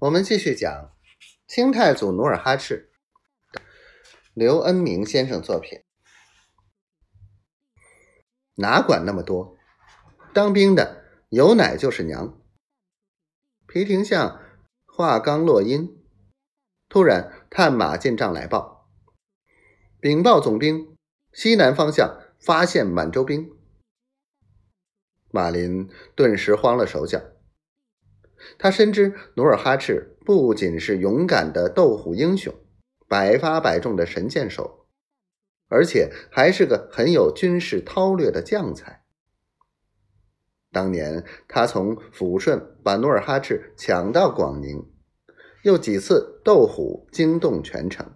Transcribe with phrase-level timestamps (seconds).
[0.00, 0.96] 我们继续讲
[1.46, 2.90] 清太祖努尔哈赤，
[4.32, 5.82] 刘恩明先生作品。
[8.54, 9.58] 哪管那么多，
[10.32, 12.40] 当兵的有奶就是娘。
[13.66, 14.40] 皮廷相
[14.86, 16.02] 话刚落音，
[16.88, 18.88] 突然探马进帐来报，
[20.00, 20.96] 禀报总兵，
[21.34, 23.54] 西南方向发现满洲兵。
[25.30, 27.20] 马林顿时慌了手脚。
[28.58, 32.54] 他深知努尔哈赤不仅是勇敢的斗虎英雄，
[33.08, 34.86] 百发百中的神箭手，
[35.68, 39.04] 而且还是个很有军事韬略的将才。
[40.72, 44.90] 当年他从抚顺把努尔哈赤抢到广宁，
[45.64, 48.14] 又几次斗虎惊动全城，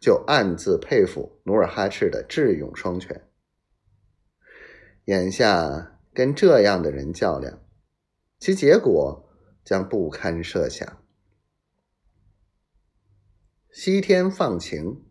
[0.00, 3.28] 就暗自佩服努尔哈赤的智勇双全。
[5.04, 7.60] 眼下跟这样的人较量，
[8.38, 9.27] 其结果。
[9.68, 11.04] 将不堪设想。
[13.70, 15.04] 西天放晴，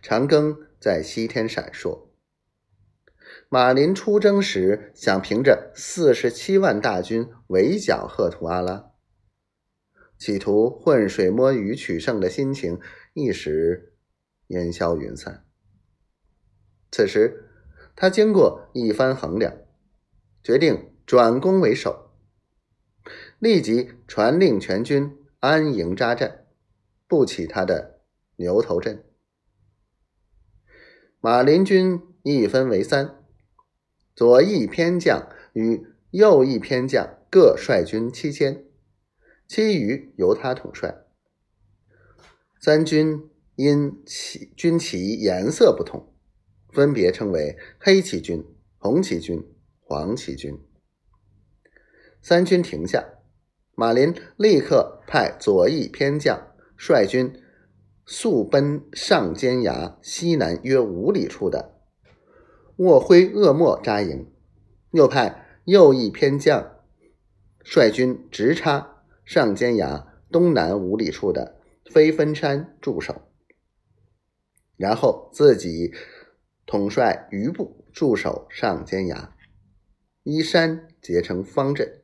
[0.00, 2.10] 长庚在西天闪烁。
[3.48, 8.92] 马林出征时想凭着四十七万大军围剿赫图阿拉，
[10.16, 12.78] 企图浑水摸鱼取胜的心情
[13.12, 13.96] 一时
[14.46, 15.44] 烟消云散。
[16.92, 17.50] 此时，
[17.96, 19.52] 他经过一番衡量，
[20.44, 22.03] 决定转攻为守。
[23.44, 26.46] 立即传令全军安营扎寨，
[27.06, 28.00] 布起他的
[28.36, 29.04] 牛头阵。
[31.20, 33.22] 马林军一分为三，
[34.14, 38.64] 左翼偏将与右翼偏将各率军七千，
[39.46, 41.04] 其余由他统帅。
[42.58, 46.14] 三军因旗军旗颜色不同，
[46.72, 48.42] 分别称为黑旗军、
[48.78, 49.46] 红旗军、
[49.80, 50.58] 黄旗军。
[52.22, 53.04] 三军停下。
[53.76, 57.42] 马林立刻派左翼偏将率军
[58.06, 61.80] 速奔上尖崖西南约五里处的
[62.76, 64.30] 沃灰厄莫扎营，
[64.92, 66.76] 又派右翼偏将
[67.64, 71.60] 率军直插上尖崖东南五里处的
[71.90, 73.22] 飞分山驻守，
[74.76, 75.92] 然后自己
[76.64, 79.34] 统帅余部驻守上尖崖，
[80.22, 82.03] 依山结成方阵。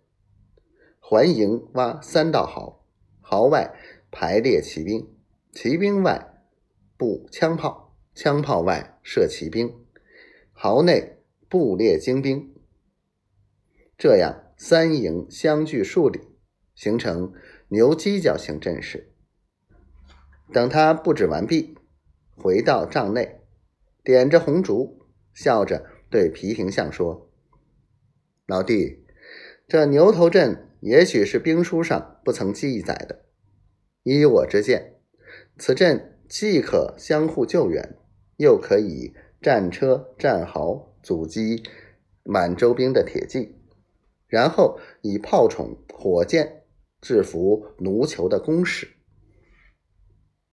[1.10, 2.84] 环营挖三道壕，
[3.20, 3.74] 壕外
[4.12, 5.12] 排列骑兵，
[5.50, 6.40] 骑兵外
[6.96, 9.74] 布枪炮，枪炮外设骑兵，
[10.52, 11.18] 壕内
[11.48, 12.54] 布列精兵。
[13.98, 16.20] 这样三营相距数里，
[16.76, 17.32] 形成
[17.70, 19.12] 牛犄角形阵势。
[20.52, 21.76] 等他布置完毕，
[22.36, 23.40] 回到帐内，
[24.04, 25.00] 点着红烛，
[25.34, 27.28] 笑着对皮廷相说
[28.46, 29.04] ：“老弟，
[29.66, 33.24] 这牛头阵。”也许是兵书上不曾记载的。
[34.02, 34.94] 依我之见，
[35.58, 37.96] 此阵既可相互救援，
[38.36, 41.62] 又可以战车、战壕阻击
[42.24, 43.56] 满洲兵的铁骑，
[44.26, 46.62] 然后以炮筒、火箭
[47.00, 48.88] 制服奴酋的攻势。